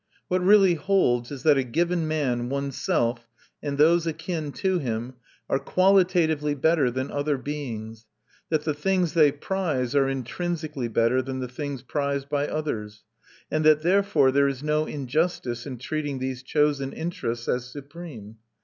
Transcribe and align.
What 0.29 0.41
it 0.41 0.45
really 0.45 0.73
holds 0.73 1.29
is 1.29 1.43
that 1.43 1.59
a 1.59 1.63
given 1.63 2.07
man, 2.07 2.49
oneself, 2.49 3.27
and 3.61 3.77
those 3.77 4.07
akin 4.07 4.51
to 4.53 4.79
him, 4.79 5.13
are 5.47 5.59
qualitatively 5.59 6.55
better 6.55 6.89
than 6.89 7.11
other 7.11 7.37
beings; 7.37 8.07
that 8.49 8.63
the 8.63 8.73
things 8.73 9.13
they 9.13 9.31
prize 9.31 9.93
are 9.93 10.09
intrinsically 10.09 10.87
better 10.87 11.21
than 11.21 11.37
the 11.39 11.47
things 11.47 11.83
prized 11.83 12.29
by 12.29 12.47
others; 12.47 13.03
and 13.51 13.63
that 13.63 13.83
therefore 13.83 14.31
there 14.31 14.47
is 14.47 14.63
no 14.63 14.87
injustice 14.87 15.67
in 15.67 15.77
treating 15.77 16.17
these 16.17 16.41
chosen 16.41 16.93
interests 16.93 17.47
as 17.47 17.65
supreme. 17.69 18.37